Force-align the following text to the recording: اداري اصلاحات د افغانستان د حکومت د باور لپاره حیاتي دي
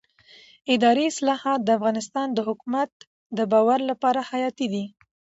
اداري 0.75 1.05
اصلاحات 1.11 1.59
د 1.63 1.69
افغانستان 1.77 2.27
د 2.33 2.39
حکومت 2.47 2.89
د 3.37 3.39
باور 3.51 3.79
لپاره 3.89 4.19
حیاتي 4.29 4.67
دي 4.73 4.85